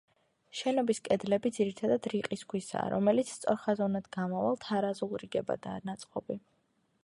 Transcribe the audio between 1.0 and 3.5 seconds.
კედლები ძირითადად რიყის ქვისაა, რომელიც